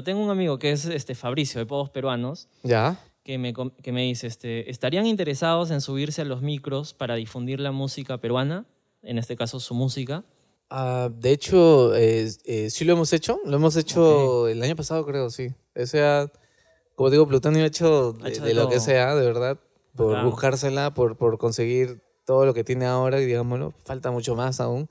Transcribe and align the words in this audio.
ejemplo, 0.00 0.12
tengo 0.12 0.24
un 0.24 0.30
amigo 0.30 0.58
que 0.58 0.72
es 0.72 0.84
este 0.86 1.14
Fabricio 1.14 1.58
de 1.60 1.66
Podos 1.66 1.90
Peruanos, 1.90 2.48
Ya. 2.62 2.98
que 3.24 3.38
me, 3.38 3.52
que 3.54 3.92
me 3.92 4.02
dice, 4.02 4.26
este, 4.26 4.70
¿estarían 4.70 5.06
interesados 5.06 5.70
en 5.70 5.80
subirse 5.80 6.22
a 6.22 6.24
los 6.24 6.42
micros 6.42 6.94
para 6.94 7.14
difundir 7.16 7.60
la 7.60 7.72
música 7.72 8.18
peruana? 8.18 8.66
En 9.02 9.18
este 9.18 9.36
caso, 9.36 9.60
su 9.60 9.74
música. 9.74 10.24
Ah, 10.68 11.08
de 11.12 11.32
hecho, 11.32 11.94
eh, 11.96 12.28
eh, 12.44 12.70
sí 12.70 12.84
lo 12.84 12.92
hemos 12.92 13.12
hecho. 13.12 13.40
Lo 13.44 13.56
hemos 13.56 13.76
hecho 13.76 14.46
el 14.48 14.62
año 14.62 14.76
pasado, 14.76 15.04
creo, 15.06 15.30
sí. 15.30 15.48
O 15.74 15.86
sea, 15.86 16.30
como 16.94 17.10
digo, 17.10 17.26
Plutonio 17.26 17.62
ha 17.64 17.66
hecho 17.66 18.12
de, 18.12 18.24
Ha 18.24 18.28
hecho 18.28 18.42
de 18.42 18.48
de 18.48 18.54
lo 18.54 18.68
que 18.68 18.78
sea, 18.78 19.14
de 19.14 19.24
verdad, 19.26 19.58
por 19.96 20.12
Bacán. 20.12 20.30
buscársela, 20.30 20.92
por, 20.94 21.16
por 21.16 21.38
conseguir 21.38 22.02
todo 22.24 22.46
lo 22.46 22.54
que 22.54 22.62
tiene 22.62 22.84
ahora, 22.86 23.20
y 23.20 23.26
digámoslo. 23.26 23.72
Falta 23.84 24.10
mucho 24.10 24.36
más 24.36 24.60
aún. 24.60 24.86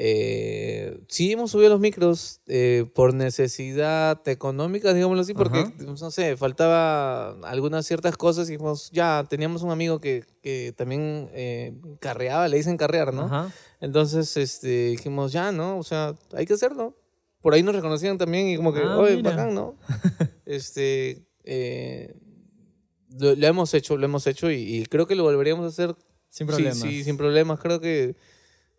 Eh, 0.00 0.96
sí, 1.08 1.32
hemos 1.32 1.50
subido 1.50 1.70
los 1.70 1.80
micros 1.80 2.40
eh, 2.46 2.84
por 2.94 3.14
necesidad 3.14 4.20
económica, 4.28 4.94
digámoslo 4.94 5.22
así, 5.22 5.34
porque, 5.34 5.58
Ajá. 5.58 5.72
no 5.80 6.10
sé, 6.12 6.36
faltaba 6.36 7.30
algunas 7.48 7.84
ciertas 7.84 8.16
cosas 8.16 8.48
y 8.48 8.52
dijimos, 8.52 8.92
ya, 8.92 9.26
teníamos 9.28 9.62
un 9.62 9.72
amigo 9.72 10.00
que, 10.00 10.24
que 10.40 10.72
también 10.76 11.28
eh, 11.32 11.72
carreaba, 11.98 12.46
le 12.46 12.58
dicen 12.58 12.76
carrear, 12.76 13.12
¿no? 13.12 13.22
Ajá. 13.24 13.52
Entonces 13.80 14.36
este, 14.36 14.90
dijimos, 14.90 15.32
ya, 15.32 15.50
¿no? 15.50 15.78
O 15.78 15.82
sea, 15.82 16.14
hay 16.32 16.46
que 16.46 16.54
hacerlo. 16.54 16.96
Por 17.40 17.54
ahí 17.54 17.64
nos 17.64 17.74
reconocían 17.74 18.18
también 18.18 18.46
y 18.50 18.56
como 18.56 18.72
que, 18.72 18.80
Ah, 18.84 18.98
oye, 18.98 19.16
mira. 19.16 19.30
bacán, 19.30 19.52
¿no? 19.52 19.74
este, 20.46 21.26
eh, 21.42 22.14
lo, 23.18 23.34
lo 23.34 23.46
hemos 23.48 23.74
hecho, 23.74 23.96
lo 23.96 24.04
hemos 24.04 24.28
hecho 24.28 24.48
y, 24.48 24.58
y 24.76 24.86
creo 24.86 25.08
que 25.08 25.16
lo 25.16 25.24
volveríamos 25.24 25.64
a 25.64 25.68
hacer. 25.70 25.96
Sin 26.30 26.46
Sí, 26.46 26.52
problemas. 26.52 26.78
Sí, 26.78 27.02
sin 27.02 27.16
problemas. 27.16 27.58
Creo 27.58 27.80
que, 27.80 28.14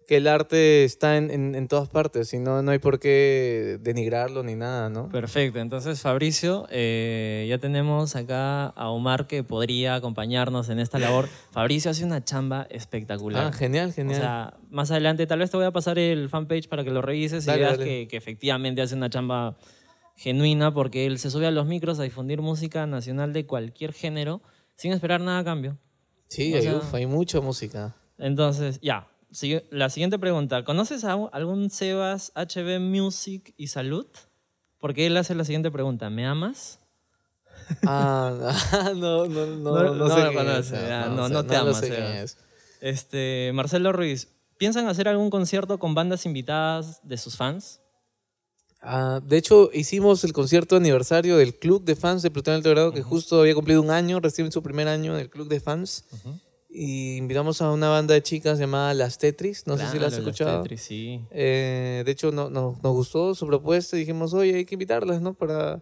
que 0.10 0.18
el 0.18 0.26
arte 0.28 0.84
está 0.86 1.18
en, 1.18 1.30
en, 1.30 1.54
en 1.54 1.68
todas 1.68 1.88
partes 1.88 2.34
y 2.34 2.40
no, 2.40 2.64
no 2.64 2.72
hay 2.72 2.80
por 2.80 3.00
qué 3.00 3.78
denigrarlo 3.80 4.42
ni 4.42 4.56
nada, 4.56 4.90
¿no? 4.90 5.08
Perfecto, 5.10 5.60
entonces 5.60 6.02
Fabricio, 6.02 6.66
eh, 6.72 7.46
ya 7.48 7.60
tenemos 7.60 8.16
acá 8.16 8.66
a 8.70 8.90
Omar 8.90 9.28
que 9.28 9.44
podría 9.44 9.94
acompañarnos 9.94 10.70
en 10.70 10.80
esta 10.80 10.98
labor. 10.98 11.30
Fabricio 11.52 11.92
hace 11.92 12.04
una 12.04 12.24
chamba 12.26 12.66
espectacular. 12.72 13.46
Ah, 13.46 13.52
genial, 13.54 13.90
o 13.90 13.94
genial. 13.94 14.20
sea, 14.20 14.58
más 14.72 14.90
adelante 14.90 15.28
tal 15.28 15.38
vez 15.40 15.52
te 15.52 15.58
voy 15.58 15.68
a 15.68 15.72
pasar 15.72 16.00
el 16.00 16.28
fanpage 16.28 16.68
para 16.68 16.84
que 16.84 16.90
lo 16.90 17.04
revises 17.04 17.44
y 17.44 17.48
Dale, 17.48 17.60
veas 17.62 17.78
dale. 17.78 17.86
Que, 17.86 18.08
que 18.08 18.18
efectivamente 18.18 18.82
hace 18.82 18.96
una 18.96 19.12
chamba 19.12 19.58
genuina 20.16 20.74
porque 20.74 21.06
él 21.06 21.20
se 21.20 21.30
sube 21.30 21.46
a 21.46 21.52
los 21.52 21.68
micros 21.68 22.00
a 22.00 22.04
difundir 22.04 22.42
música 22.42 22.88
nacional 22.88 23.32
de 23.32 23.46
cualquier 23.46 23.94
género 23.94 24.42
sin 24.76 24.92
esperar 24.92 25.22
nada 25.22 25.38
a 25.38 25.44
cambio. 25.44 25.78
sí, 26.28 26.52
o 26.54 26.58
hay, 26.58 26.64
sea- 26.64 26.78
uf, 26.78 26.94
hay 26.96 27.06
mucha 27.06 27.40
música. 27.42 27.96
Entonces, 28.18 28.80
ya. 28.82 29.08
Sigue- 29.32 29.68
La 29.72 29.90
siguiente 29.90 30.18
pregunta. 30.20 30.64
¿Conoces 30.64 31.04
a 31.04 31.14
algún 31.32 31.70
Sebas 31.70 32.32
HB 32.36 32.80
Music 32.80 33.54
y 33.58 33.68
Salud? 33.68 34.08
Porque 34.80 35.06
él 35.08 35.18
hace 35.18 35.36
la 35.36 35.44
siguiente 35.46 35.72
pregunta. 35.72 36.10
¿Me 36.10 36.26
amas? 36.26 36.80
Ah, 37.86 38.92
no, 38.96 39.26
no, 39.28 39.46
no, 39.46 39.56
No- 39.58 39.84
no, 39.84 39.96
no 39.96 40.10
sé 40.10 40.24
lo 40.24 40.30
es, 40.32 40.36
conoce, 40.38 40.76
ya, 40.88 41.08
no- 41.10 41.28
sé, 41.28 41.34
no 41.34 41.46
te 41.46 41.54
lo 41.56 41.60
amas, 41.62 41.84
es. 41.84 42.38
Este, 42.82 43.52
Marcelo 43.54 43.92
Ruiz, 43.92 44.30
¿piensan 44.58 44.88
hacer 44.88 45.08
algún 45.08 45.30
concierto 45.30 45.78
con 45.80 45.94
bandas 45.94 46.26
invitadas 46.26 47.02
de 47.04 47.18
sus 47.18 47.36
fans? 47.36 47.82
Ah, 48.82 49.20
de 49.22 49.38
hecho, 49.38 49.70
hicimos 49.74 50.24
el 50.24 50.32
concierto 50.32 50.76
de 50.76 50.80
aniversario 50.80 51.36
del 51.36 51.54
club 51.60 51.84
de 51.84 51.98
fans 51.98 52.22
de 52.22 52.32
Plutón 52.32 52.54
Alto 52.56 52.70
Grado, 52.70 52.94
que 52.94 53.04
justo 53.04 53.42
había 53.42 53.54
cumplido 53.54 53.82
un 53.82 53.92
año, 53.92 54.22
recién 54.22 54.50
su 54.54 54.64
primer 54.64 54.88
año 54.88 55.14
en 55.16 55.20
el 55.20 55.30
club 55.30 55.50
de 55.50 55.60
fans. 55.60 56.06
Y 56.72 57.18
invitamos 57.18 57.62
a 57.64 57.72
una 57.72 57.90
banda 57.90 58.14
de 58.14 58.22
chicas 58.22 58.60
llamada 58.60 58.94
Las 58.94 59.18
Tetris, 59.18 59.66
no 59.66 59.76
sé 59.76 59.88
si 59.88 59.98
la 59.98 60.08
has 60.08 60.14
escuchado. 60.14 60.62
Tetris, 60.62 60.82
sí. 60.82 61.20
Eh, 61.32 62.04
de 62.06 62.12
hecho, 62.12 62.32
no, 62.32 62.50
no- 62.52 62.78
nos 62.84 62.94
gustó 62.94 63.34
su 63.34 63.48
propuesta 63.48 63.96
y 63.96 64.02
dijimos, 64.02 64.34
oye, 64.36 64.54
hay 64.56 64.66
que 64.66 64.76
invitarlas, 64.76 65.20
¿no? 65.20 65.34
Para, 65.34 65.82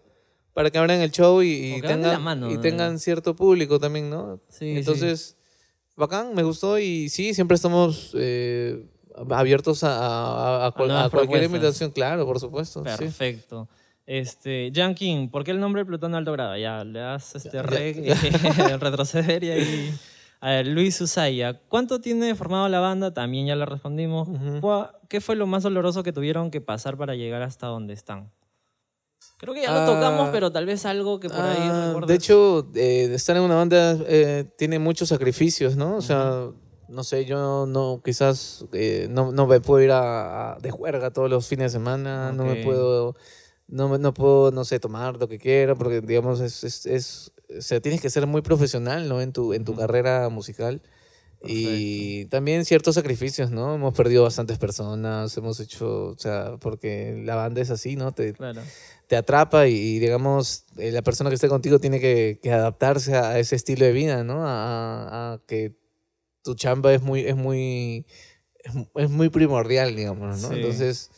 para 0.54 0.70
que 0.70 0.78
abran 0.78 1.00
el 1.00 1.10
show 1.10 1.42
y, 1.42 1.80
de 1.82 1.86
tengan, 1.88 2.22
mano, 2.22 2.50
y 2.50 2.54
¿no? 2.54 2.60
tengan 2.60 2.98
cierto 2.98 3.36
público 3.36 3.78
también, 3.78 4.08
¿no? 4.08 4.40
Sí, 4.48 4.78
Entonces, 4.78 5.36
bacán, 5.94 6.34
me 6.34 6.42
gustó 6.42 6.78
y 6.78 7.10
sí, 7.10 7.34
siempre 7.34 7.56
estamos 7.56 8.12
eh, 8.14 8.86
abiertos 9.28 9.84
a, 9.84 10.66
a- 10.68 10.72
cualquier 10.72 11.10
propuestas. 11.10 11.44
invitación, 11.44 11.90
claro, 11.90 12.24
por 12.24 12.40
supuesto. 12.40 12.80
sí. 12.80 12.84
Perfecto. 13.04 13.68
Este, 14.06 14.72
Jan 14.74 14.94
King, 14.94 15.28
¿por 15.28 15.44
qué 15.44 15.50
el 15.50 15.60
nombre 15.60 15.84
Plutón 15.84 16.14
Alto 16.14 16.32
Grado? 16.32 16.56
Ya, 16.56 16.82
le 16.82 16.98
das 16.98 17.34
este 17.36 17.50
ya. 17.52 17.62
retroceder 18.78 19.44
y 19.44 19.50
ahí. 19.50 19.94
A 20.40 20.50
ver, 20.50 20.66
Luis 20.68 21.00
Usaya, 21.00 21.60
¿cuánto 21.68 22.00
tiene 22.00 22.34
formado 22.34 22.68
la 22.68 22.78
banda? 22.80 23.12
También 23.12 23.46
ya 23.46 23.56
le 23.56 23.66
respondimos. 23.66 24.28
Ujú. 24.28 24.60
¿Cuá- 24.60 25.00
¿Qué 25.08 25.20
fue 25.20 25.34
lo 25.36 25.46
más 25.46 25.62
doloroso 25.64 26.02
que 26.02 26.12
tuvieron 26.12 26.50
que 26.50 26.60
pasar 26.60 26.96
para 26.96 27.14
llegar 27.16 27.42
hasta 27.42 27.66
donde 27.66 27.94
están? 27.94 28.30
Creo 29.38 29.54
que 29.54 29.62
ya 29.62 29.72
lo 29.72 29.80
Ah, 29.80 29.84
tocamos, 29.86 30.28
pero 30.30 30.52
tal 30.52 30.66
vez 30.66 30.84
algo 30.86 31.18
que 31.18 31.28
por 31.28 31.40
ahí 31.40 31.68
Ah, 31.70 31.86
recuerdes. 31.86 32.08
de 32.08 32.14
hecho, 32.14 32.70
eh, 32.74 33.10
estar 33.14 33.36
en 33.36 33.42
una 33.42 33.54
banda 33.56 33.96
eh, 34.06 34.44
tiene 34.56 34.78
muchos 34.78 35.08
sacrificios, 35.08 35.76
¿no? 35.76 35.96
O 35.96 36.02
sea, 36.02 36.50
no 36.88 37.04
sé, 37.04 37.24
yo 37.24 37.66
no, 37.66 38.00
quizás 38.04 38.64
eh, 38.72 39.06
no, 39.10 39.32
no 39.32 39.46
me 39.46 39.60
puedo 39.60 39.82
ir 39.82 39.90
a, 39.92 40.52
a- 40.54 40.58
de 40.58 40.70
juerga 40.70 41.12
todos 41.12 41.30
los 41.30 41.46
fines 41.48 41.72
de 41.72 41.78
semana, 41.78 42.32
no 42.32 42.44
me 42.44 42.62
puedo, 42.62 43.14
no, 43.66 43.88
me- 43.88 43.98
no 43.98 44.12
puedo, 44.14 44.50
no 44.50 44.64
sé, 44.64 44.78
tomar 44.80 45.16
lo 45.18 45.28
que 45.28 45.38
quiera, 45.38 45.74
porque 45.74 46.00
digamos, 46.00 46.40
es, 46.40 46.64
es, 46.64 46.86
es- 46.86 47.32
o 47.58 47.62
sea, 47.62 47.80
tienes 47.80 48.00
que 48.00 48.10
ser 48.10 48.26
muy 48.26 48.42
profesional, 48.42 49.08
¿no? 49.08 49.20
En 49.20 49.32
tu, 49.32 49.52
en 49.52 49.64
tu 49.64 49.74
carrera 49.76 50.28
musical. 50.28 50.80
Y 51.44 52.24
también 52.26 52.64
ciertos 52.64 52.96
sacrificios, 52.96 53.52
¿no? 53.52 53.74
Hemos 53.76 53.94
perdido 53.94 54.24
bastantes 54.24 54.58
personas, 54.58 55.36
hemos 55.36 55.60
hecho, 55.60 56.06
o 56.08 56.18
sea, 56.18 56.56
porque 56.60 57.22
la 57.24 57.36
banda 57.36 57.60
es 57.60 57.70
así, 57.70 57.94
¿no? 57.94 58.10
Te, 58.12 58.32
Claro. 58.32 58.60
te 59.06 59.14
atrapa 59.16 59.68
y, 59.68 59.74
y, 59.74 59.98
digamos, 60.00 60.64
eh, 60.78 60.90
la 60.90 61.02
persona 61.02 61.30
que 61.30 61.34
esté 61.34 61.48
contigo 61.48 61.78
tiene 61.78 62.00
que, 62.00 62.40
que 62.42 62.50
adaptarse 62.50 63.14
a 63.14 63.38
ese 63.38 63.54
estilo 63.54 63.84
de 63.86 63.92
vida, 63.92 64.24
¿no? 64.24 64.44
A, 64.48 65.34
a- 65.34 65.40
que 65.46 65.76
tu 66.42 66.56
chamba 66.56 66.92
es 66.92 67.02
muy, 67.02 67.20
es 67.20 67.36
muy, 67.36 68.04
es, 68.64 68.74
mu- 68.74 68.86
es 68.96 69.08
muy 69.08 69.28
primordial, 69.28 69.94
digamos, 69.94 70.40
¿no? 70.42 70.48
Sí. 70.48 70.54
Entonces, 70.56 71.10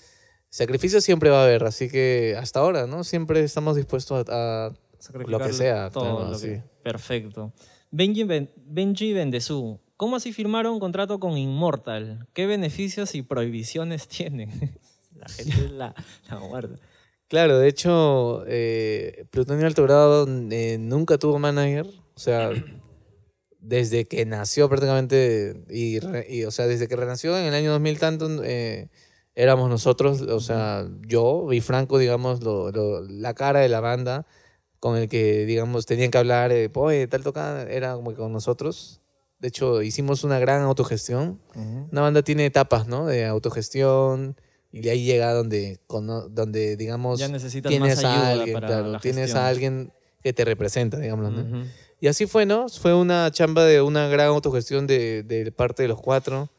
sacrificio 0.50 1.00
siempre 1.00 1.30
va 1.30 1.40
a 1.40 1.44
haber, 1.44 1.64
así 1.64 1.88
que 1.88 2.36
hasta 2.38 2.60
ahora, 2.60 2.86
¿no? 2.86 3.04
Siempre 3.04 3.42
estamos 3.42 3.74
dispuestos 3.74 4.28
a... 4.28 4.66
a- 4.66 4.72
Sacrificar 5.00 5.53
sea, 5.53 5.91
todo 5.91 6.03
claro, 6.05 6.31
lo 6.31 6.38
que- 6.38 6.56
sí. 6.56 6.62
Perfecto. 6.84 7.53
Benji, 7.91 8.22
Ben- 8.25 8.50
Benji 8.56 9.12
Bendezú, 9.12 9.81
¿cómo 9.97 10.16
así 10.16 10.33
firmaron 10.33 10.75
un 10.75 10.81
contrato 10.81 11.19
con 11.19 11.37
Immortal? 11.37 12.28
¿Qué 12.33 12.47
beneficios 12.47 13.15
y 13.16 13.22
prohibiciones 13.22 14.06
tienen? 14.06 14.50
la 15.16 15.28
gente 15.28 15.69
la, 15.72 15.94
la 16.31 16.37
guarda. 16.37 16.77
Claro, 17.28 17.59
de 17.59 17.69
hecho, 17.69 18.44
eh, 18.47 19.25
Plutonio 19.31 19.66
Alto 19.66 19.83
Grado 19.84 20.27
eh, 20.50 20.78
nunca 20.78 21.17
tuvo 21.19 21.38
manager, 21.38 21.87
o 22.15 22.19
sea, 22.19 22.50
desde 23.61 24.06
que 24.06 24.25
nació 24.27 24.69
prácticamente, 24.69 25.65
y, 25.69 25.99
re- 26.00 26.27
y, 26.28 26.44
o 26.44 26.50
sea, 26.50 26.67
desde 26.67 26.88
que 26.88 26.97
renació 26.97 27.37
en 27.38 27.44
el 27.47 27.55
año 27.55 27.72
2000 27.72 27.99
tanto, 27.99 28.43
eh, 28.43 28.88
éramos 29.34 29.69
nosotros, 29.69 30.22
o 30.22 30.41
sea, 30.41 30.88
yo 31.06 31.53
y 31.53 31.61
Franco, 31.61 31.99
digamos, 31.99 32.43
lo- 32.43 32.71
lo- 32.72 33.03
la 33.03 33.34
cara 33.34 33.61
de 33.61 33.69
la 33.69 33.81
banda 33.81 34.27
con 34.80 34.96
el 34.96 35.08
que, 35.08 35.44
digamos, 35.46 35.86
tenían 35.86 36.10
que 36.10 36.18
hablar, 36.18 36.50
eh, 36.52 36.70
oye, 36.74 37.06
tal 37.06 37.22
toca, 37.22 37.62
era 37.70 37.94
como 37.94 38.10
que 38.10 38.16
con 38.16 38.32
nosotros. 38.32 39.00
De 39.38 39.48
hecho, 39.48 39.80
hicimos 39.82 40.24
una 40.24 40.38
gran 40.38 40.62
autogestión. 40.62 41.38
Una 41.54 42.00
banda 42.02 42.22
tiene 42.22 42.46
etapas, 42.46 42.88
¿no? 42.88 43.06
De 43.06 43.24
autogestión 43.26 44.36
y 44.72 44.80
de 44.82 44.90
ahí 44.90 45.04
llega 45.04 45.32
donde, 45.32 45.80
cono- 45.86 46.28
donde 46.28 46.76
digamos, 46.76 47.19
Ya 47.20 47.28
necesitas 47.28 47.70
tienes 47.70 47.96
más 47.96 48.04
a 48.04 48.12
ayuda 48.14 48.30
alguien, 48.32 48.54
para 48.54 48.66
claro, 48.66 48.86
la 48.88 48.98
tienes 49.00 49.22
gestión. 49.24 49.38
a 49.44 49.48
alguien 49.48 49.92
que 50.22 50.32
te 50.32 50.44
representa, 50.44 50.98
digamos, 50.98 51.32
¿no? 51.32 51.40
Ujú. 51.42 51.66
Y 52.00 52.06
así 52.08 52.26
fue, 52.26 52.46
¿no? 52.46 52.69
Fue 52.69 52.94
una 52.94 53.30
chamba 53.30 53.64
de 53.64 53.82
una 53.82 54.08
gran 54.08 54.28
autogestión 54.28 54.87
de, 54.87 55.22
de 55.22 55.50
parte 55.52 55.82
de 55.82 55.88
los 55.88 56.00
cuatro. 56.00 56.50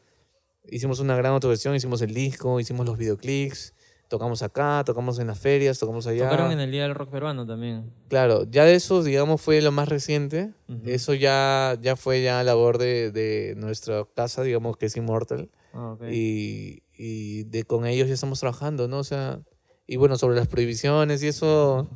Hicimos 0.68 1.00
una 1.00 1.16
gran 1.16 1.32
autogestión, 1.32 1.74
hicimos 1.74 2.02
el 2.02 2.14
disco, 2.14 2.60
hicimos 2.60 2.86
los 2.86 2.96
videoclips, 2.98 3.74
tocamos 4.12 4.42
acá, 4.42 4.82
tocamos 4.84 5.18
en 5.18 5.26
las 5.28 5.38
ferias, 5.38 5.78
tocamos 5.78 6.06
allá. 6.06 6.24
Tocaron 6.28 6.52
en 6.52 6.60
el 6.60 6.70
Día 6.70 6.82
del 6.82 6.94
Rock 6.94 7.08
Peruano 7.10 7.46
también. 7.46 7.90
Claro, 8.08 8.44
ya 8.50 8.64
de 8.66 8.74
eso, 8.74 9.02
digamos, 9.02 9.40
fue 9.40 9.62
lo 9.62 9.72
más 9.72 9.88
reciente. 9.88 10.52
Eso 10.84 11.14
ya, 11.14 11.78
ya 11.80 11.96
fue 11.96 12.22
ya 12.22 12.44
labor 12.44 12.76
de, 12.76 13.10
de 13.10 13.54
nuestra 13.56 14.04
casa, 14.14 14.42
digamos, 14.42 14.76
que 14.76 14.84
es 14.86 14.96
Immortal. 14.98 15.48
Ah, 15.72 15.92
ok. 15.94 16.02
Y, 16.10 16.82
y 16.94 17.44
de, 17.44 17.64
con 17.64 17.86
ellos 17.86 18.06
ya 18.08 18.12
estamos 18.14 18.38
trabajando, 18.38 18.86
¿no? 18.86 18.98
O 18.98 19.04
sea, 19.04 19.40
y 19.86 19.96
bueno, 19.96 20.18
sobre 20.18 20.36
las 20.36 20.46
prohibiciones 20.46 21.22
y 21.22 21.28
eso, 21.28 21.88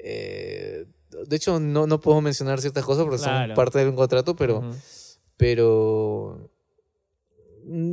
eh, 0.00 0.84
de 1.28 1.36
hecho 1.36 1.60
no, 1.60 1.86
no 1.86 2.00
puedo 2.00 2.20
mencionar 2.20 2.60
ciertas 2.60 2.84
cosas 2.84 3.04
porque 3.04 3.18
Claro. 3.22 3.46
son 3.46 3.54
parte 3.54 3.78
de 3.78 3.88
un 3.88 3.94
contrato, 3.94 4.34
pero, 4.34 4.68
pero, 5.36 6.50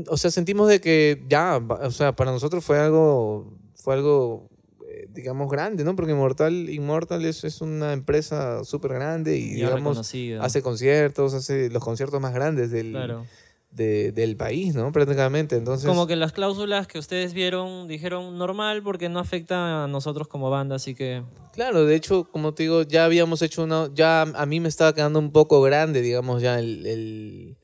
o 0.07 0.18
sea, 0.18 0.31
sentimos 0.31 0.68
de 0.68 0.81
que 0.81 1.24
ya, 1.27 1.57
o 1.57 1.92
sea, 1.92 2.16
para 2.16 2.31
nosotros 2.31 2.63
fue 2.63 2.80
algo, 2.80 3.54
fue 3.75 3.94
algo, 3.95 4.50
eh, 4.88 5.07
digamos, 5.13 5.50
grande, 5.51 5.83
¿no? 5.83 5.95
Porque 5.95 6.12
Immortal, 6.12 6.69
Immortal 6.69 7.25
es, 7.25 7.44
es 7.44 7.62
una 7.62 7.94
empresa 7.94 8.63
súper 8.63 8.94
grande 8.94 9.38
y, 9.38 9.57
Ya 9.57 9.68
digamos, 9.75 10.00
hace 10.42 10.62
conciertos, 10.62 11.33
hace 11.33 11.69
los 11.69 11.83
conciertos 11.83 12.19
más 12.19 12.33
grandes 12.33 12.71
del, 12.71 12.92
Claro. 12.92 13.25
de- 13.71 14.12
del 14.12 14.36
país, 14.36 14.74
¿no? 14.74 14.92
Prácticamente. 14.92 15.56
Entonces, 15.56 15.88
Como 15.88 16.07
que 16.07 16.16
las 16.16 16.31
cláusulas 16.31 16.88
que 16.88 16.98
ustedes 16.98 17.33
vieron 17.33 17.88
dijeron 17.88 18.38
normal 18.39 18.81
porque 18.81 19.10
no 19.10 19.19
afecta 19.19 19.83
a 19.83 19.88
nosotros 19.88 20.27
como 20.27 20.50
banda, 20.50 20.75
así 20.77 20.95
que 20.95 21.21
claro, 21.54 21.86
de 21.86 21.95
hecho, 21.95 22.24
como 22.31 22.54
te 22.56 22.63
digo, 22.63 22.81
ya 22.81 23.06
habíamos 23.06 23.44
hecho 23.44 23.63
una, 23.63 23.89
ya 23.94 24.24
a 24.24 24.45
mí 24.48 24.60
me 24.60 24.69
estaba 24.69 24.94
quedando 24.94 25.19
un 25.19 25.31
poco 25.31 25.62
grande, 25.62 26.01
digamos, 26.01 26.42
ya 26.42 26.57
el, 26.57 26.86
el, 26.88 27.57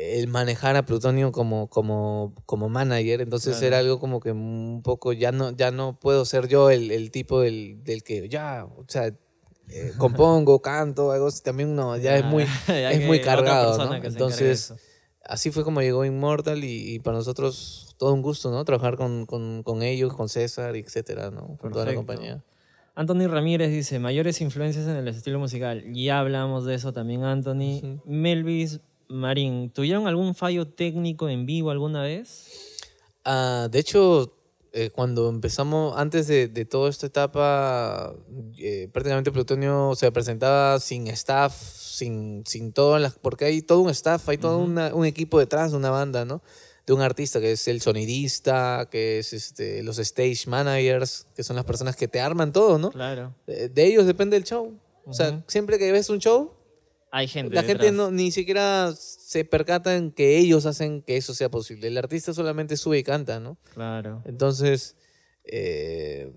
el 0.00 0.28
manejar 0.28 0.76
a 0.76 0.84
Plutonio 0.86 1.32
como, 1.32 1.68
como, 1.68 2.32
como 2.46 2.68
manager, 2.68 3.20
entonces 3.20 3.54
Claro. 3.54 3.66
era 3.66 3.78
algo 3.78 3.98
como 3.98 4.20
que 4.20 4.30
un 4.30 4.80
poco, 4.84 5.12
ya 5.12 5.32
no, 5.32 5.50
ya 5.56 5.72
no 5.72 5.98
puedo 5.98 6.24
ser 6.24 6.46
yo 6.46 6.70
el, 6.70 6.92
el 6.92 7.10
tipo 7.10 7.40
del, 7.40 7.82
del 7.82 8.04
que 8.04 8.28
ya, 8.28 8.64
o 8.64 8.84
sea, 8.86 9.06
eh, 9.06 9.92
compongo, 9.98 10.60
canto, 10.62 11.10
algo 11.10 11.26
así, 11.26 11.42
también 11.42 11.74
no, 11.74 11.96
ya 11.96 12.16
es 12.16 12.24
muy, 12.24 12.44
Ya 12.68 12.90
es 12.92 13.04
muy 13.04 13.20
cargado, 13.20 13.92
Entonces, 14.04 14.72
así 15.24 15.50
fue 15.50 15.64
como 15.64 15.82
llegó 15.82 16.04
Immortal 16.04 16.62
y, 16.62 16.94
y 16.94 16.98
para 17.00 17.16
nosotros 17.16 17.96
todo 17.98 18.14
un 18.14 18.22
gusto, 18.22 18.52
¿no? 18.52 18.64
Trabajar 18.64 18.96
con, 18.96 19.26
con, 19.26 19.64
con 19.64 19.82
ellos, 19.82 20.14
con 20.14 20.28
César, 20.28 20.76
etcétera, 20.76 21.32
¿no? 21.32 21.56
Con 21.60 21.72
toda 21.72 21.84
la 21.84 21.94
compañía. 21.94 22.44
Anthony 22.94 23.28
Ramírez 23.28 23.70
dice, 23.70 23.98
mayores 23.98 24.40
influencias 24.40 24.86
en 24.86 24.96
el 24.96 25.06
estilo 25.08 25.38
musical. 25.38 25.84
Ya 25.92 26.18
hablamos 26.18 26.64
de 26.64 26.74
eso 26.74 26.92
también, 26.92 27.22
Anthony. 27.24 27.78
Ujú. 27.78 28.02
Melvis 28.06 28.80
Marín, 29.08 29.70
¿tuvieron 29.70 30.06
algún 30.06 30.34
fallo 30.34 30.66
técnico 30.68 31.28
en 31.28 31.46
vivo 31.46 31.70
alguna 31.70 32.02
vez? 32.02 32.76
Ah, 33.24 33.68
de 33.70 33.78
hecho, 33.78 34.34
eh, 34.72 34.90
cuando 34.90 35.28
empezamos, 35.28 35.96
antes 35.96 36.26
de, 36.26 36.48
de 36.48 36.64
toda 36.64 36.90
esta 36.90 37.06
etapa, 37.06 38.14
eh, 38.58 38.88
prácticamente 38.92 39.32
Plutonio 39.32 39.94
se 39.94 40.10
presentaba 40.12 40.78
sin 40.80 41.08
staff, 41.08 41.54
sin, 41.58 42.44
sin 42.46 42.72
todo, 42.72 42.98
las, 42.98 43.14
porque 43.14 43.46
hay 43.46 43.62
todo 43.62 43.80
un 43.80 43.90
staff, 43.90 44.28
hay 44.28 44.38
todo 44.38 44.58
una- 44.58 44.94
un 44.94 45.04
equipo 45.06 45.38
detrás 45.38 45.70
de 45.72 45.76
una 45.78 45.90
banda, 45.90 46.24
¿no? 46.24 46.42
De 46.86 46.92
un 46.94 47.00
artista 47.02 47.40
que 47.40 47.52
es 47.52 47.68
el 47.68 47.80
sonidista, 47.82 48.88
que 48.90 49.18
es 49.18 49.32
este, 49.34 49.82
los 49.82 49.98
stage 49.98 50.44
managers, 50.46 51.26
que 51.34 51.42
son 51.42 51.56
las 51.56 51.64
personas 51.66 51.96
que 51.96 52.08
te 52.08 52.20
arman 52.20 52.52
todo, 52.52 52.78
¿no? 52.78 52.90
Claro. 52.90 53.34
De, 53.46 53.68
de 53.68 53.84
ellos 53.86 54.06
depende 54.06 54.36
el 54.36 54.44
show. 54.44 54.72
O 55.06 55.12
sea, 55.14 55.42
siempre 55.48 55.78
que 55.78 55.90
ves 55.92 56.08
un 56.10 56.18
show, 56.18 56.52
Hay 57.10 57.28
gente. 57.28 57.54
la 57.54 57.62
gente 57.62 57.90
no, 57.92 58.10
ni 58.10 58.30
siquiera 58.30 58.92
se 58.96 59.44
percata 59.44 59.96
en 59.96 60.12
que 60.12 60.38
ellos 60.38 60.66
hacen 60.66 61.02
que 61.02 61.16
eso 61.16 61.34
sea 61.34 61.50
posible. 61.50 61.88
El 61.88 61.98
artista 61.98 62.34
solamente 62.34 62.76
sube 62.76 62.98
y 62.98 63.02
canta, 63.02 63.40
¿no? 63.40 63.58
Claro. 63.74 64.22
Entonces, 64.26 64.96
eh, 65.44 66.32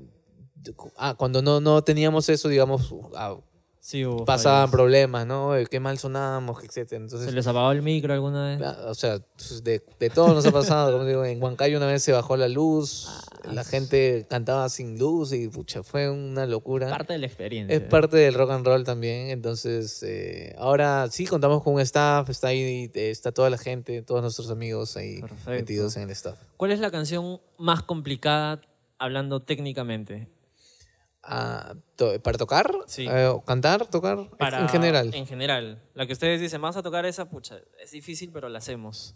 ah, 0.97 1.15
cuando 1.17 1.41
no, 1.41 1.59
no 1.59 1.83
teníamos 1.83 2.29
eso, 2.29 2.47
digamos, 2.47 2.93
ah, 3.15 3.37
Sí, 3.83 4.05
hubo 4.05 4.25
pasaban 4.25 4.67
fallos. 4.67 4.71
problemas, 4.71 5.25
¿no? 5.25 5.53
Qué 5.69 5.79
mal 5.79 5.97
sonábamos, 5.97 6.63
etc. 6.63 6.87
¿Se 6.87 6.95
Entonces, 6.97 7.33
les 7.33 7.47
apagó 7.47 7.71
el 7.71 7.81
micro 7.81 8.13
alguna 8.13 8.49
vez? 8.49 8.61
ah, 8.61 8.85
o 8.87 8.93
sea, 8.93 9.17
pues, 9.35 9.63
de, 9.63 9.83
de 9.99 10.09
todo 10.11 10.35
nos 10.35 10.45
ha 10.45 10.51
pasado. 10.51 10.91
Como 10.91 11.03
digo, 11.05 11.25
en 11.25 11.41
Huancayo 11.41 11.77
una 11.77 11.87
vez 11.87 12.03
se 12.03 12.11
bajó 12.11 12.37
la 12.37 12.47
luz, 12.47 13.07
Ah, 13.43 13.51
la 13.53 13.63
gente 13.63 14.27
cantaba 14.29 14.69
sin 14.69 14.99
luz 14.99 15.33
y 15.33 15.47
pucha, 15.47 15.81
fue 15.81 16.11
una 16.11 16.45
locura. 16.45 16.89
Parte 16.89 17.13
de 17.13 17.19
la 17.19 17.25
experiencia. 17.25 17.75
Es 17.75 17.81
parte 17.81 18.17
del 18.17 18.35
rock 18.35 18.51
and 18.51 18.67
roll 18.67 18.83
también, 18.83 19.29
entonces 19.31 20.03
eh, 20.03 20.53
ahora 20.59 21.07
sí 21.09 21.25
contamos 21.25 21.63
con 21.63 21.73
un 21.73 21.81
staff, 21.81 22.29
está 22.29 22.49
ahí, 22.49 22.91
eh, 22.93 23.09
está 23.09 23.31
toda 23.31 23.49
la 23.49 23.57
gente, 23.57 24.03
todos 24.03 24.21
nuestros 24.21 24.51
amigos 24.51 24.95
ahí 24.95 25.21
Perfecto. 25.21 25.49
metidos 25.49 25.97
en 25.97 26.03
el 26.03 26.11
staff. 26.11 26.37
¿Cuál 26.55 26.69
es 26.71 26.79
la 26.79 26.91
canción 26.91 27.41
más 27.57 27.81
complicada 27.81 28.61
hablando 28.99 29.39
técnicamente? 29.39 30.27
To- 31.95 32.19
¿Para 32.21 32.37
tocar? 32.37 32.73
Sí. 32.87 33.05
Eh, 33.09 33.31
¿Cantar? 33.45 33.85
¿Tocar? 33.85 34.29
Para, 34.37 34.61
en 34.61 34.69
general. 34.69 35.13
En 35.13 35.27
general. 35.27 35.81
La 35.93 36.07
que 36.07 36.13
ustedes 36.13 36.41
dicen, 36.41 36.61
vamos 36.61 36.77
a 36.77 36.81
tocar 36.81 37.05
esa, 37.05 37.29
pucha, 37.29 37.57
es 37.81 37.91
difícil, 37.91 38.31
pero 38.33 38.49
la 38.49 38.57
hacemos. 38.57 39.15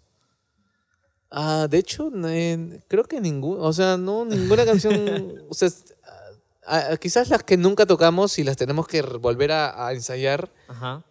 Ah, 1.32 1.68
de 1.70 1.80
hecho, 1.80 2.12
eh, 2.28 2.80
creo 2.88 3.04
que 3.06 3.20
ninguna, 3.20 3.62
o 3.64 3.74
sea, 3.74 3.98
no, 3.98 4.24
ninguna 4.26 4.66
canción, 4.66 5.44
o 5.50 5.54
sea, 5.54 5.68
es- 5.68 5.96
ah, 6.68 6.90
ah, 6.92 6.98
quizás 6.98 7.30
las 7.30 7.44
que 7.44 7.58
nunca 7.58 7.86
tocamos 7.86 8.38
y 8.40 8.44
las 8.44 8.56
tenemos 8.58 8.88
que 8.88 9.02
volver 9.02 9.52
a, 9.52 9.88
a 9.88 9.94
ensayar 9.94 10.52
Ajá. 10.68 11.04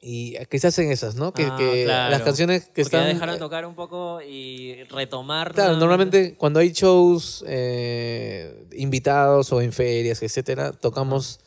Y 0.00 0.36
quizás 0.50 0.78
en 0.78 0.90
esas, 0.92 1.14
¿no? 1.16 1.32
Que, 1.32 1.44
Ah, 1.46 1.56
que 1.58 1.84
claro. 1.84 2.10
las 2.10 2.22
canciones 2.22 2.62
que 2.64 2.68
Porque 2.68 2.82
están... 2.82 3.02
ya 3.02 3.14
dejaron 3.14 3.34
eh, 3.36 3.38
tocar 3.38 3.66
un 3.66 3.74
poco 3.74 4.20
y 4.22 4.82
retomar. 4.90 5.52
Claro, 5.54 5.76
normalmente 5.76 6.34
cuando 6.36 6.60
hay 6.60 6.70
shows 6.72 7.44
eh, 7.46 8.66
invitados 8.72 9.52
o 9.52 9.60
en 9.60 9.72
ferias, 9.72 10.22
etcétera, 10.22 10.72
tocamos, 10.72 11.40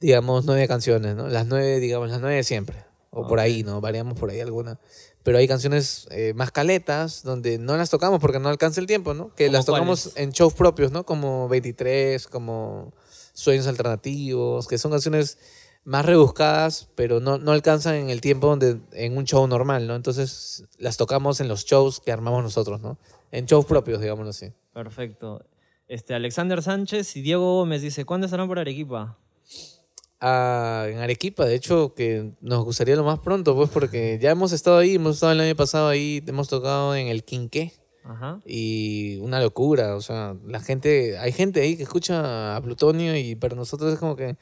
digamos, 0.00 0.44
nueve 0.44 0.66
canciones, 0.68 1.14
¿no? 1.16 1.28
Las 1.28 1.46
nueve, 1.46 1.80
digamos, 1.80 2.10
las 2.10 2.20
nueve 2.20 2.42
siempre. 2.44 2.84
O 3.12 3.26
por 3.26 3.40
ahí, 3.40 3.64
¿no? 3.64 3.80
Variamos 3.80 4.16
por 4.18 4.30
ahí 4.30 4.38
alguna. 4.40 4.78
Pero 5.24 5.36
hay 5.38 5.48
canciones 5.48 6.06
eh, 6.12 6.32
más 6.34 6.52
caletas 6.52 7.24
donde 7.24 7.58
no 7.58 7.76
las 7.76 7.90
tocamos 7.90 8.20
porque 8.20 8.38
no 8.38 8.48
alcanza 8.48 8.80
el 8.80 8.86
tiempo, 8.86 9.14
¿no? 9.14 9.34
Que 9.34 9.46
¿Cómo 9.46 9.56
las 9.56 9.66
tocamos 9.66 10.02
cuáles? 10.04 10.16
en 10.18 10.30
shows 10.30 10.54
propios, 10.54 10.92
¿no? 10.92 11.04
Como 11.04 11.48
23, 11.48 12.28
como 12.28 12.94
Sueños 13.34 13.66
Alternativos, 13.66 14.68
que 14.68 14.78
son 14.78 14.92
canciones 14.92 15.38
más 15.84 16.04
rebuscadas, 16.04 16.88
pero 16.94 17.20
no, 17.20 17.38
no 17.38 17.52
alcanzan 17.52 17.96
en 17.96 18.10
el 18.10 18.20
tiempo 18.20 18.48
donde 18.48 18.80
en 18.92 19.16
un 19.16 19.24
show 19.24 19.46
normal, 19.46 19.86
¿no? 19.86 19.96
Entonces 19.96 20.64
las 20.78 20.96
tocamos 20.96 21.40
en 21.40 21.48
los 21.48 21.64
shows 21.64 22.00
que 22.00 22.12
armamos 22.12 22.42
nosotros, 22.42 22.80
¿no? 22.80 22.98
En 23.30 23.46
shows 23.46 23.64
propios, 23.66 24.00
digámoslo 24.00 24.30
así. 24.30 24.52
Perfecto. 24.72 25.44
Este, 25.88 26.14
Alexander 26.14 26.62
Sánchez 26.62 27.16
y 27.16 27.22
Diego 27.22 27.56
Gómez 27.56 27.82
dice, 27.82 28.04
¿cuándo 28.04 28.26
estarán 28.26 28.46
por 28.46 28.58
Arequipa? 28.58 29.18
Ah, 30.20 30.86
en 30.88 30.98
Arequipa, 30.98 31.46
de 31.46 31.54
hecho, 31.54 31.94
que 31.94 32.32
nos 32.40 32.64
gustaría 32.64 32.94
lo 32.94 33.04
más 33.04 33.20
pronto, 33.20 33.56
pues, 33.56 33.70
porque 33.70 34.18
ya 34.20 34.30
hemos 34.30 34.52
estado 34.52 34.78
ahí, 34.78 34.96
hemos 34.96 35.14
estado 35.14 35.32
el 35.32 35.40
año 35.40 35.56
pasado 35.56 35.88
ahí, 35.88 36.22
hemos 36.26 36.48
tocado 36.48 36.94
en 36.94 37.08
el 37.08 37.24
Quinqué 37.24 37.72
Ajá. 38.04 38.38
y 38.44 39.16
una 39.20 39.40
locura, 39.40 39.96
o 39.96 40.02
sea, 40.02 40.36
la 40.46 40.60
gente, 40.60 41.16
hay 41.18 41.32
gente 41.32 41.62
ahí 41.62 41.76
que 41.76 41.84
escucha 41.84 42.54
a 42.54 42.60
Plutonio 42.60 43.16
y 43.16 43.34
para 43.34 43.56
nosotros 43.56 43.94
es 43.94 43.98
como 43.98 44.14
que 44.14 44.36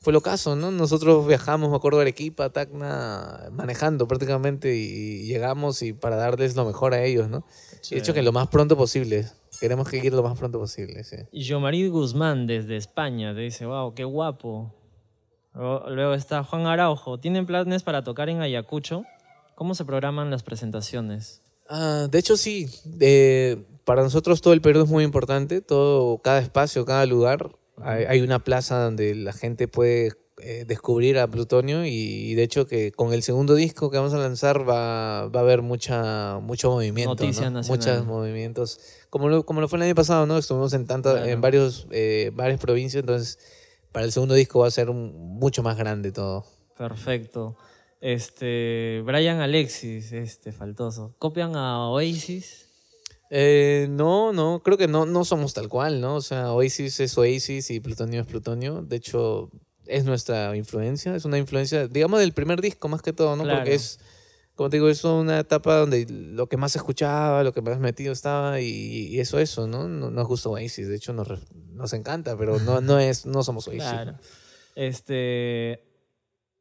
fue 0.00 0.12
lo 0.12 0.20
caso, 0.20 0.54
¿no? 0.56 0.70
Nosotros 0.70 1.26
viajamos, 1.26 1.70
me 1.70 1.76
acuerdo, 1.76 1.98
a 1.98 2.02
Arequipa, 2.02 2.44
a 2.46 2.50
Tacna, 2.50 3.48
manejando 3.52 4.06
prácticamente 4.06 4.76
y 4.76 5.26
llegamos 5.26 5.82
y 5.82 5.92
para 5.92 6.16
darles 6.16 6.54
lo 6.56 6.64
mejor 6.64 6.94
a 6.94 7.02
ellos, 7.04 7.28
¿no? 7.28 7.44
Y 7.90 7.94
de 7.94 8.00
hecho 8.00 8.14
que 8.14 8.22
lo 8.22 8.32
más 8.32 8.48
pronto 8.48 8.76
posible, 8.76 9.26
queremos 9.60 9.88
que 9.88 9.98
ir 9.98 10.12
lo 10.12 10.22
más 10.22 10.38
pronto 10.38 10.58
posible, 10.58 11.02
sí. 11.04 11.16
Y 11.32 11.42
Yomarid 11.42 11.90
Guzmán 11.90 12.46
desde 12.46 12.76
España 12.76 13.34
te 13.34 13.40
dice, 13.40 13.66
wow, 13.66 13.94
qué 13.94 14.04
guapo. 14.04 14.74
Luego 15.54 16.14
está 16.14 16.44
Juan 16.44 16.66
Araujo. 16.66 17.18
¿Tienen 17.18 17.44
planes 17.46 17.82
para 17.82 18.04
tocar 18.04 18.28
en 18.28 18.40
Ayacucho? 18.40 19.02
¿Cómo 19.56 19.74
se 19.74 19.84
programan 19.84 20.30
las 20.30 20.44
presentaciones? 20.44 21.42
Ah, 21.68 22.06
de 22.08 22.18
hecho, 22.18 22.36
sí. 22.36 22.68
De- 22.84 23.64
para 23.84 24.02
nosotros 24.02 24.40
todo 24.40 24.52
el 24.52 24.60
Perú 24.60 24.82
es 24.82 24.88
muy 24.88 25.02
importante. 25.02 25.60
Todo, 25.60 26.18
cada 26.18 26.38
espacio, 26.38 26.84
cada 26.84 27.04
lugar. 27.06 27.50
Hay, 27.82 28.04
hay 28.04 28.20
una 28.20 28.38
plaza 28.44 28.82
donde 28.82 29.14
la 29.14 29.32
gente 29.32 29.68
puede 29.68 30.12
eh, 30.40 30.64
descubrir 30.66 31.18
a 31.18 31.26
Plutonio 31.26 31.84
y, 31.84 31.90
y 31.90 32.34
de 32.34 32.42
hecho 32.44 32.66
que 32.66 32.92
con 32.92 33.12
el 33.12 33.22
segundo 33.22 33.54
disco 33.56 33.90
que 33.90 33.96
vamos 33.98 34.14
a 34.14 34.18
lanzar 34.18 34.60
va, 34.68 35.28
va 35.28 35.40
a 35.40 35.42
haber 35.42 35.62
mucha, 35.62 36.38
mucho 36.40 36.70
movimiento. 36.70 37.10
Noticia 37.14 37.50
¿no? 37.50 37.62
Muchos 37.62 38.04
movimientos. 38.06 38.78
Como 39.10 39.28
lo, 39.28 39.44
como 39.44 39.60
lo 39.60 39.68
fue 39.68 39.78
el 39.78 39.82
año 39.84 39.94
pasado, 39.94 40.26
¿no? 40.26 40.38
Estuvimos 40.38 40.72
en, 40.74 40.86
tantas 40.86 41.14
Claro. 41.14 41.26
en 41.28 41.40
varios, 41.40 41.86
eh, 41.90 42.30
varias 42.34 42.60
provincias, 42.60 43.00
entonces 43.02 43.38
para 43.90 44.04
el 44.04 44.12
segundo 44.12 44.34
disco 44.34 44.60
va 44.60 44.68
a 44.68 44.70
ser 44.70 44.90
un- 44.90 45.12
mucho 45.38 45.62
más 45.62 45.76
grande 45.76 46.12
todo. 46.12 46.44
Perfecto. 46.76 47.56
Este, 48.00 49.02
Brian 49.04 49.40
Alexis, 49.40 50.12
este, 50.12 50.52
faltoso. 50.52 51.14
¿Copian 51.18 51.56
a 51.56 51.88
Oasis? 51.88 52.67
Eh, 53.30 53.86
no, 53.90 54.32
no, 54.32 54.62
creo 54.64 54.78
que 54.78 54.88
no, 54.88 55.04
no 55.06 55.24
somos 55.24 55.52
tal 55.54 55.68
cual, 55.68 56.00
¿no? 56.00 56.16
O 56.16 56.20
sea, 56.22 56.52
Oasis 56.52 57.00
es 57.00 57.16
Oasis 57.18 57.70
y 57.70 57.80
Plutonio 57.80 58.20
es 58.22 58.26
Plutonio. 58.26 58.82
De 58.82 58.96
hecho, 58.96 59.50
es 59.86 60.04
nuestra 60.04 60.56
influencia, 60.56 61.14
es 61.14 61.24
una 61.24 61.38
influencia, 61.38 61.88
digamos, 61.88 62.20
del 62.20 62.32
primer 62.32 62.60
disco 62.60 62.88
más 62.88 63.02
que 63.02 63.12
todo, 63.12 63.36
¿no? 63.36 63.44
Claro. 63.44 63.58
Porque 63.60 63.74
es, 63.74 63.98
como 64.54 64.70
te 64.70 64.76
digo, 64.78 64.88
es 64.88 65.04
una 65.04 65.40
etapa 65.40 65.76
donde 65.76 66.06
lo 66.08 66.48
que 66.48 66.56
más 66.56 66.74
escuchaba, 66.74 67.42
lo 67.44 67.52
que 67.52 67.60
más 67.62 67.78
metido 67.78 68.12
estaba 68.12 68.60
y, 68.60 68.66
y 69.08 69.20
eso, 69.20 69.38
eso, 69.38 69.66
¿no? 69.66 69.88
No- 69.88 70.10
Nos 70.10 70.26
gusta 70.26 70.48
Oasis, 70.48 70.88
de 70.88 70.96
hecho 70.96 71.12
nos, 71.12 71.28
nos 71.72 71.92
encanta, 71.92 72.36
pero 72.36 72.58
no, 72.58 72.80
no, 72.80 72.98
es, 72.98 73.24
no 73.26 73.42
somos 73.42 73.68
Oasis. 73.68 73.82
Claro. 73.82 74.14
Este, 74.74 75.82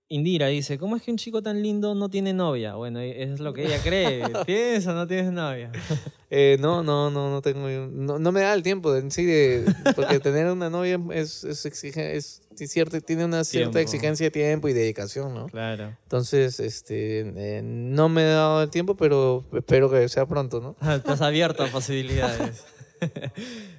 Indira 0.10 0.48
dice, 0.48 0.78
¿cómo 0.78 0.96
es 0.96 1.02
que 1.04 1.12
un 1.12 1.18
chico 1.18 1.42
tan 1.42 1.62
lindo 1.62 1.94
no 1.94 2.08
tiene 2.08 2.32
novia? 2.32 2.76
Bueno, 2.76 3.02
es 3.02 3.42
lo 3.42 3.54
que 3.54 3.66
ella 3.66 3.80
cree. 3.84 4.24
¿Tienes 4.46 4.88
o 4.88 4.94
no 4.94 5.06
tienes 5.08 5.32
novia? 5.32 5.72
Eh, 6.30 6.58
no, 6.60 6.84
no, 6.84 7.10
no, 7.10 7.32
no 7.32 7.42
tengo, 7.42 7.70
no, 7.70 8.20
no 8.20 8.32
me 8.34 8.42
da 8.42 8.54
el 8.54 8.62
tiempo 8.62 8.94
en 8.98 9.12
sí 9.12 9.24
de, 9.24 9.64
porque 9.96 10.20
tener 10.20 10.48
una 10.52 10.70
novia 10.70 11.00
es, 11.14 11.46
es 11.46 11.66
exige, 11.66 12.18
es 12.18 12.42
cierto, 12.54 13.00
tiene 13.00 13.24
una 13.24 13.46
cierta 13.46 13.72
Tiempo. 13.72 13.80
exigencia 13.80 14.26
de 14.26 14.32
tiempo 14.32 14.68
y 14.68 14.74
dedicación, 14.74 15.34
¿no? 15.34 15.48
Claro. 15.48 15.96
Entonces, 16.04 16.60
este, 16.60 17.20
eh, 17.22 17.62
no 17.64 18.10
me 18.10 18.24
he 18.24 18.26
dado 18.26 18.62
el 18.62 18.70
tiempo, 18.70 18.98
pero 18.98 19.46
espero 19.54 19.90
que 19.90 20.10
sea 20.10 20.26
pronto, 20.26 20.60
¿no? 20.60 20.76
Estás 20.94 21.22
abierto 21.22 21.64
a 21.64 21.68
posibilidades. 21.68 22.66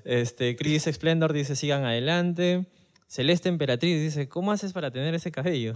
Este, 0.07 0.57
Chris 0.57 0.85
Splendor 0.91 1.35
dice, 1.35 1.55
sigan 1.55 1.85
adelante. 1.85 2.65
Celeste 3.09 3.51
Emperatriz 3.51 4.01
dice, 4.01 4.27
¿cómo 4.27 4.53
haces 4.53 4.73
para 4.73 4.91
tener 4.91 5.15
ese 5.15 5.31
cabello? 5.31 5.75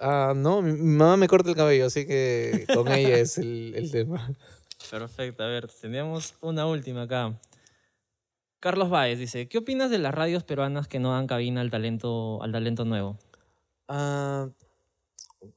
Ah, 0.00 0.32
no, 0.34 0.62
mi, 0.62 0.72
mi 0.72 0.96
mamá 0.96 1.16
me 1.16 1.28
corta 1.28 1.50
el 1.50 1.56
cabello, 1.56 1.86
así 1.86 2.06
que 2.06 2.64
con 2.72 2.88
ella 2.88 3.18
es 3.18 3.36
el, 3.38 3.74
el 3.76 3.90
tema. 3.90 4.34
Perfecto, 4.90 5.44
a 5.44 5.46
ver, 5.46 5.68
teníamos 5.68 6.34
una 6.40 6.66
última 6.66 7.02
acá. 7.02 7.38
Carlos 8.60 8.90
Báez 8.90 9.18
dice, 9.18 9.48
¿qué 9.48 9.58
opinas 9.58 9.90
de 9.90 9.98
las 9.98 10.14
radios 10.14 10.44
peruanas 10.44 10.88
que 10.88 10.98
no 10.98 11.12
dan 11.12 11.26
cabina 11.26 11.60
al 11.60 11.70
talento, 11.70 12.42
al 12.42 12.52
talento 12.52 12.84
nuevo? 12.84 13.18
Ah, 13.88 14.48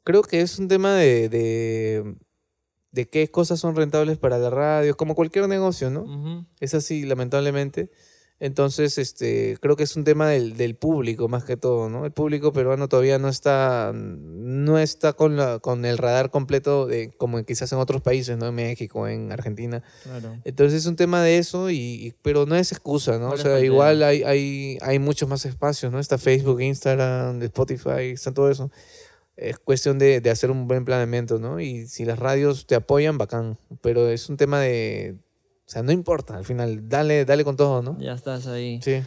creo 0.03 0.23
que 0.23 0.41
es 0.41 0.59
un 0.59 0.67
tema 0.67 0.93
de, 0.93 1.29
de, 1.29 2.15
de 2.91 3.09
qué 3.09 3.29
cosas 3.29 3.59
son 3.59 3.75
rentables 3.75 4.17
para 4.17 4.37
la 4.37 4.49
radio, 4.49 4.95
como 4.95 5.15
cualquier 5.15 5.47
negocio, 5.47 5.89
¿no? 5.89 6.45
Es 6.59 6.73
así, 6.73 7.03
lamentablemente. 7.03 7.91
Entonces, 8.45 8.97
este, 8.97 9.57
creo 9.61 9.77
que 9.77 9.83
es 9.83 9.95
un 9.95 10.03
tema 10.03 10.27
del, 10.27 10.57
del 10.57 10.75
público 10.75 11.29
más 11.29 11.45
que 11.45 11.55
todo, 11.55 11.87
¿no? 11.89 12.03
El 12.05 12.11
público 12.11 12.51
peruano 12.51 12.89
todavía 12.89 13.17
no 13.17 13.29
está, 13.29 13.93
no 13.95 14.79
está 14.79 15.13
con, 15.13 15.37
la, 15.37 15.59
con 15.59 15.85
el 15.85 15.97
radar 15.97 16.29
completo 16.29 16.85
de, 16.85 17.11
como 17.15 17.41
quizás 17.45 17.71
en 17.71 17.79
otros 17.79 18.01
países, 18.01 18.37
¿no? 18.37 18.47
En 18.47 18.55
México, 18.55 19.07
en 19.07 19.31
Argentina. 19.31 19.81
Claro. 20.03 20.35
Entonces 20.43 20.81
es 20.81 20.87
un 20.87 20.97
tema 20.97 21.23
de 21.23 21.37
eso, 21.37 21.69
y, 21.69 21.77
y- 21.77 22.13
pero 22.21 22.45
no 22.45 22.57
es 22.57 22.73
excusa, 22.73 23.17
¿no? 23.17 23.27
O 23.27 23.29
¿Cuál 23.29 23.39
es 23.39 23.43
sea, 23.43 23.59
igual 23.61 24.03
hay, 24.03 24.23
hay, 24.23 24.77
hay 24.81 24.99
muchos 24.99 25.29
más 25.29 25.45
espacios, 25.45 25.89
¿no? 25.93 25.99
Está 26.01 26.17
Facebook, 26.17 26.59
Instagram, 26.59 27.41
Spotify, 27.43 28.11
está 28.11 28.33
todo 28.33 28.51
eso. 28.51 28.69
Es 29.37 29.57
cuestión 29.57 29.97
de, 29.99 30.19
de 30.19 30.29
hacer 30.29 30.51
un 30.51 30.67
buen 30.67 30.83
planeamiento, 30.83 31.39
¿no? 31.39 31.61
Y 31.61 31.87
si 31.87 32.03
las 32.03 32.19
radios 32.19 32.67
te 32.67 32.75
apoyan, 32.75 33.17
bacán. 33.17 33.57
Pero 33.81 34.09
es 34.09 34.27
un 34.27 34.35
tema 34.35 34.59
de... 34.59 35.15
O 35.73 35.75
sea, 35.75 35.81
no 35.81 35.91
importa, 35.91 36.37
al 36.37 36.45
final, 36.45 36.87
dale, 36.87 37.25
dale 37.25 37.43
con 37.43 37.57
todo, 37.57 37.81
¿no? 37.81 37.97
Ya 37.99 38.11
estás 38.11 38.45
ahí. 38.45 38.79
Sí. 38.83 39.01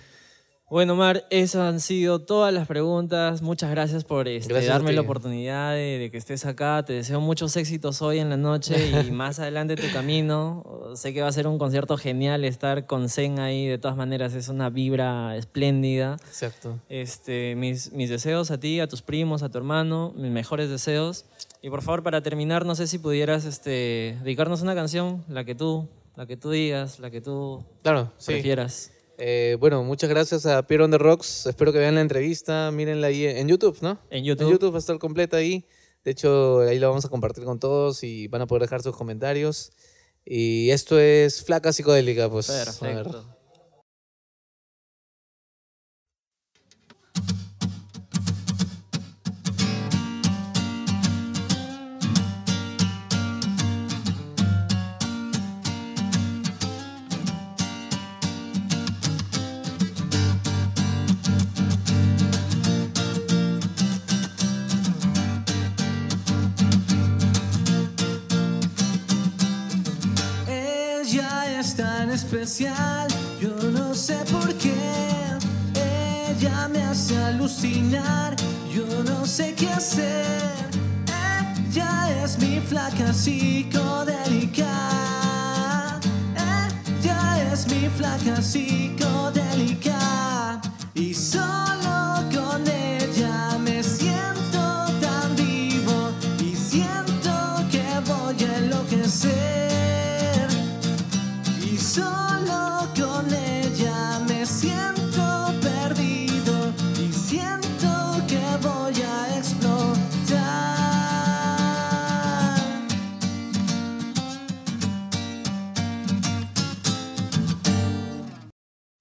Bueno, 0.68 0.96
Mar, 0.96 1.24
esas 1.30 1.72
han 1.72 1.78
sido 1.78 2.22
todas 2.22 2.52
las 2.52 2.66
preguntas. 2.66 3.40
Muchas 3.40 3.70
gracias 3.70 4.02
por 4.02 4.26
este, 4.26 4.52
Gracias 4.52 4.74
darme 4.74 4.92
la 4.92 5.02
oportunidad 5.02 5.74
de, 5.74 5.98
de 6.00 6.10
que 6.10 6.16
estés 6.16 6.44
acá. 6.44 6.84
Te 6.84 6.92
deseo 6.94 7.20
muchos 7.20 7.56
éxitos 7.56 8.02
hoy 8.02 8.18
en 8.18 8.30
la 8.30 8.36
noche 8.36 8.74
y 9.06 9.10
más 9.12 9.38
adelante 9.38 9.76
tu 9.76 9.88
camino. 9.92 10.90
Sé 10.96 11.14
que 11.14 11.22
va 11.22 11.28
a 11.28 11.32
ser 11.32 11.46
un 11.46 11.56
concierto 11.56 11.96
genial 11.96 12.44
estar 12.44 12.84
con 12.86 13.08
Zen 13.08 13.38
ahí. 13.38 13.68
De 13.68 13.78
todas 13.78 13.96
maneras, 13.96 14.34
es 14.34 14.48
una 14.48 14.68
vibra 14.68 15.36
espléndida. 15.36 16.16
Exacto. 16.26 16.80
Este, 16.88 17.54
mis, 17.54 17.92
mis 17.92 18.10
deseos 18.10 18.50
a 18.50 18.58
ti, 18.58 18.80
a 18.80 18.88
tus 18.88 19.02
primos, 19.02 19.44
a 19.44 19.50
tu 19.50 19.58
hermano, 19.58 20.14
mis 20.16 20.32
mejores 20.32 20.68
deseos. 20.68 21.26
Y 21.62 21.70
por 21.70 21.82
favor, 21.82 22.02
para 22.02 22.22
terminar, 22.22 22.66
no 22.66 22.74
sé 22.74 22.88
si 22.88 22.98
pudieras 22.98 23.44
este, 23.44 24.18
dedicarnos 24.24 24.62
una 24.62 24.74
canción, 24.74 25.24
la 25.28 25.44
que 25.44 25.54
tú, 25.54 25.88
la 26.16 26.26
que 26.26 26.36
tú 26.36 26.50
digas, 26.50 26.98
la 26.98 27.10
que 27.10 27.20
tú 27.20 27.64
Claro, 27.82 28.12
sí. 28.18 28.32
prefieras. 28.32 28.90
Eh, 29.18 29.56
bueno, 29.60 29.82
muchas 29.82 30.10
gracias 30.10 30.44
a 30.46 30.66
Pierre 30.66 30.84
on 30.84 30.90
the 30.90 30.98
Rocks. 30.98 31.46
Espero 31.46 31.72
que 31.72 31.78
vean 31.78 31.94
la 31.94 32.00
entrevista. 32.02 32.70
Mírenla 32.70 33.06
ahí 33.06 33.24
en 33.24 33.48
YouTube, 33.48 33.78
¿no? 33.80 33.98
En 34.10 34.24
YouTube. 34.24 34.46
En 34.46 34.52
YouTube 34.52 34.72
va 34.72 34.76
a 34.76 34.80
estar 34.80 34.98
completa 34.98 35.36
ahí. 35.38 35.66
De 36.04 36.10
hecho, 36.10 36.60
ahí 36.60 36.78
la 36.78 36.88
vamos 36.88 37.04
a 37.04 37.08
compartir 37.08 37.44
con 37.44 37.58
todos 37.58 38.02
y 38.04 38.28
van 38.28 38.42
a 38.42 38.46
poder 38.46 38.62
dejar 38.62 38.82
sus 38.82 38.96
comentarios. 38.96 39.72
Y 40.24 40.70
esto 40.70 40.98
es 40.98 41.42
Flaca 41.42 41.72
Psicodélica, 41.72 42.28
pues. 42.28 42.50
a 42.50 42.86
ver. 42.86 43.06
Yo 73.40 73.56
no 73.72 73.92
sé 73.92 74.18
por 74.30 74.54
qué. 74.54 74.72
Ella 75.74 76.68
me 76.68 76.80
hace 76.84 77.16
alucinar, 77.18 78.36
yo 78.72 78.86
no 79.02 79.26
sé 79.26 79.52
qué 79.54 79.68
hacer. 79.68 80.54
Ella 81.68 82.22
es 82.22 82.38
mi 82.38 82.60
flaca 82.60 83.12
psicodélica. 83.12 84.64
Ella 87.02 87.52
es 87.52 87.66
mi 87.66 87.88
flaca 87.88 88.40
psicodélica. 88.40 89.98
Y 90.94 91.14
solo 91.14 91.65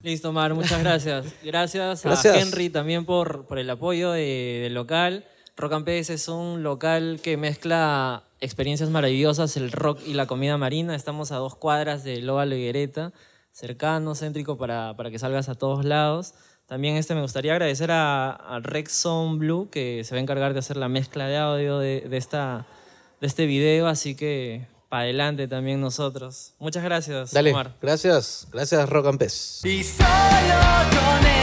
Listo, 0.06 0.32
Mar, 0.32 0.54
muchas 0.54 0.80
gracias. 0.84 1.26
Gracias, 1.42 2.02
Gracias. 2.04 2.36
a 2.36 2.40
Henry 2.40 2.70
también 2.70 3.04
por, 3.04 3.44
por 3.46 3.58
el 3.58 3.68
apoyo 3.68 4.12
de- 4.12 4.60
del 4.62 4.72
local. 4.72 5.24
Rock 5.56 5.72
and 5.72 5.84
Pace 5.84 6.14
es 6.14 6.28
un 6.28 6.62
local 6.62 7.18
que 7.24 7.36
mezcla 7.36 8.22
experiencias 8.40 8.88
maravillosas, 8.88 9.56
el 9.56 9.72
rock 9.72 9.98
y 10.06 10.14
la 10.14 10.26
comida 10.26 10.56
marina. 10.58 10.94
Estamos 10.94 11.32
a 11.32 11.38
dos 11.38 11.56
cuadras 11.56 12.04
de 12.04 12.22
Loa 12.22 12.46
Leguereta, 12.46 13.12
cercano, 13.50 14.14
céntrico 14.14 14.56
para, 14.56 14.94
para 14.96 15.10
que 15.10 15.18
salgas 15.18 15.48
a 15.48 15.56
todos 15.56 15.84
lados. 15.84 16.34
También 16.66 16.94
este, 16.96 17.16
me 17.16 17.22
gustaría 17.22 17.50
agradecer 17.54 17.90
a, 17.90 18.30
a 18.30 18.60
Rex 18.60 18.92
Sound 18.92 19.40
Blue, 19.40 19.70
que 19.72 20.04
se 20.04 20.14
va 20.14 20.20
a 20.20 20.22
encargar 20.22 20.52
de 20.52 20.60
hacer 20.60 20.76
la 20.76 20.88
mezcla 20.88 21.26
de 21.26 21.36
audio 21.36 21.78
de, 21.80 22.02
de 22.02 22.16
esta, 22.16 22.68
de 23.20 23.26
este 23.26 23.46
video, 23.46 23.88
así 23.88 24.14
que 24.14 24.68
para 24.96 25.04
adelante 25.04 25.46
también 25.46 25.78
nosotros. 25.78 26.54
Muchas 26.58 26.82
gracias, 26.82 27.30
Dale, 27.32 27.50
Omar. 27.50 27.74
gracias. 27.82 28.46
Gracias, 28.50 28.88
Rock 28.88 29.08
and 29.08 29.18
Pez. 29.18 29.60
Y 29.62 29.84
solo 29.84 30.06
con 30.90 31.35